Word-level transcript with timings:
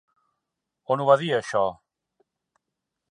On 0.95 1.03
ho 1.03 1.05
va 1.09 1.17
dir, 1.23 1.29
això? 1.37 1.63